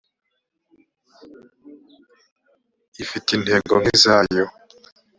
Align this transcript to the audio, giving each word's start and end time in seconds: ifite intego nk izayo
ifite 3.03 3.27
intego 3.33 3.73
nk 3.81 3.87
izayo 3.95 4.45